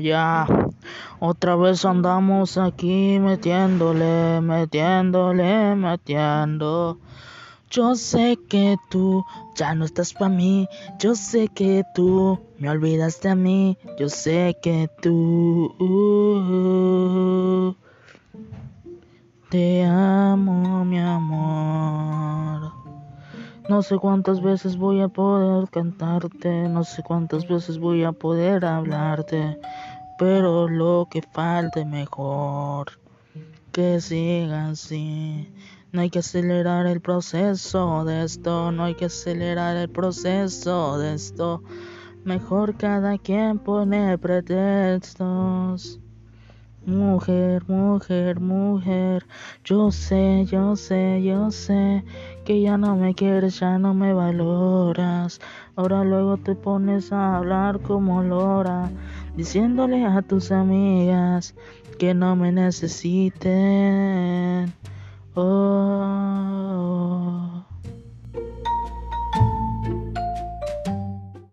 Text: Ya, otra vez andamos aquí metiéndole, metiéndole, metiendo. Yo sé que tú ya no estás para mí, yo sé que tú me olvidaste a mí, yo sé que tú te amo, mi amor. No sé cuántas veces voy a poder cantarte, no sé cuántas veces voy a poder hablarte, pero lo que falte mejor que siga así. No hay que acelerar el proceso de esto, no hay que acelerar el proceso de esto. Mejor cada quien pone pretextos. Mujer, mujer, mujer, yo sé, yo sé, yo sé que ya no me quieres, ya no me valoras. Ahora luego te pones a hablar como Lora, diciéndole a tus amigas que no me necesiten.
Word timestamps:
Ya, 0.00 0.46
otra 1.18 1.56
vez 1.56 1.84
andamos 1.84 2.56
aquí 2.56 3.18
metiéndole, 3.20 4.40
metiéndole, 4.40 5.74
metiendo. 5.76 6.98
Yo 7.70 7.94
sé 7.94 8.38
que 8.48 8.78
tú 8.90 9.26
ya 9.54 9.74
no 9.74 9.84
estás 9.84 10.14
para 10.14 10.30
mí, 10.30 10.66
yo 10.98 11.14
sé 11.14 11.48
que 11.48 11.84
tú 11.94 12.40
me 12.58 12.70
olvidaste 12.70 13.28
a 13.28 13.34
mí, 13.34 13.76
yo 13.98 14.08
sé 14.08 14.56
que 14.62 14.88
tú 15.02 15.76
te 19.50 19.84
amo, 19.84 20.82
mi 20.86 20.98
amor. 20.98 22.72
No 23.70 23.82
sé 23.82 23.98
cuántas 23.98 24.42
veces 24.42 24.76
voy 24.76 25.00
a 25.00 25.06
poder 25.06 25.68
cantarte, 25.70 26.68
no 26.68 26.82
sé 26.82 27.04
cuántas 27.04 27.46
veces 27.46 27.78
voy 27.78 28.02
a 28.02 28.10
poder 28.10 28.64
hablarte, 28.64 29.60
pero 30.20 30.68
lo 30.68 31.08
que 31.10 31.22
falte 31.22 31.86
mejor 31.86 33.00
que 33.72 34.02
siga 34.02 34.68
así. 34.68 35.50
No 35.92 36.02
hay 36.02 36.10
que 36.10 36.18
acelerar 36.18 36.86
el 36.86 37.00
proceso 37.00 38.04
de 38.04 38.24
esto, 38.24 38.70
no 38.70 38.84
hay 38.84 38.94
que 38.96 39.06
acelerar 39.06 39.78
el 39.78 39.88
proceso 39.88 40.98
de 40.98 41.14
esto. 41.14 41.62
Mejor 42.22 42.76
cada 42.76 43.16
quien 43.16 43.58
pone 43.60 44.18
pretextos. 44.18 45.98
Mujer, 46.84 47.62
mujer, 47.68 48.40
mujer, 48.40 49.26
yo 49.64 49.90
sé, 49.90 50.46
yo 50.46 50.76
sé, 50.76 51.22
yo 51.22 51.50
sé 51.50 52.04
que 52.44 52.62
ya 52.62 52.78
no 52.78 52.96
me 52.96 53.14
quieres, 53.14 53.60
ya 53.60 53.78
no 53.78 53.92
me 53.92 54.14
valoras. 54.14 55.40
Ahora 55.76 56.04
luego 56.04 56.38
te 56.38 56.54
pones 56.54 57.12
a 57.12 57.36
hablar 57.36 57.80
como 57.80 58.22
Lora, 58.22 58.90
diciéndole 59.40 60.04
a 60.04 60.20
tus 60.20 60.52
amigas 60.52 61.54
que 61.98 62.12
no 62.12 62.36
me 62.36 62.52
necesiten. 62.52 63.48